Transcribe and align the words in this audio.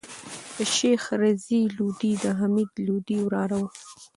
شېخ 0.73 1.03
رضي 1.21 1.61
لودي 1.75 2.11
دحمید 2.25 2.71
لودي 2.87 3.17
وراره 3.21 3.57
وو. 3.61 3.69